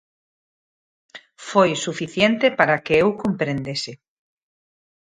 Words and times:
Foi 1.49 1.71
suficiente 1.85 2.45
para 2.59 2.81
que 2.85 2.93
eu 3.01 3.07
comprendese: 3.23 3.93